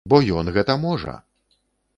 [0.11, 1.13] Бо ён гэта можа!